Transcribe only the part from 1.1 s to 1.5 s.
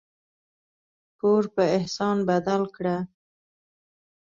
پور